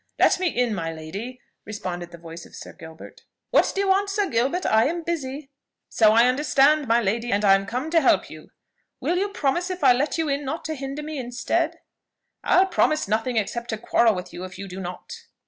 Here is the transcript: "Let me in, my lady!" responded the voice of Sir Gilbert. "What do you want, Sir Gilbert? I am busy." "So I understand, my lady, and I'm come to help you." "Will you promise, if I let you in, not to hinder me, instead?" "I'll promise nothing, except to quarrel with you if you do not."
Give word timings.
"Let 0.17 0.39
me 0.39 0.47
in, 0.49 0.73
my 0.73 0.91
lady!" 0.91 1.39
responded 1.63 2.09
the 2.09 2.17
voice 2.17 2.47
of 2.47 2.55
Sir 2.55 2.73
Gilbert. 2.73 3.21
"What 3.51 3.71
do 3.75 3.81
you 3.81 3.87
want, 3.87 4.09
Sir 4.09 4.27
Gilbert? 4.27 4.65
I 4.65 4.87
am 4.87 5.03
busy." 5.03 5.51
"So 5.89 6.11
I 6.13 6.25
understand, 6.25 6.87
my 6.87 6.99
lady, 6.99 7.31
and 7.31 7.45
I'm 7.45 7.67
come 7.67 7.91
to 7.91 8.01
help 8.01 8.27
you." 8.27 8.49
"Will 8.99 9.19
you 9.19 9.29
promise, 9.29 9.69
if 9.69 9.83
I 9.83 9.93
let 9.93 10.17
you 10.17 10.27
in, 10.27 10.43
not 10.43 10.65
to 10.65 10.73
hinder 10.73 11.03
me, 11.03 11.19
instead?" 11.19 11.81
"I'll 12.43 12.65
promise 12.65 13.07
nothing, 13.07 13.37
except 13.37 13.69
to 13.69 13.77
quarrel 13.77 14.15
with 14.15 14.33
you 14.33 14.43
if 14.43 14.57
you 14.57 14.67
do 14.67 14.79
not." 14.79 15.13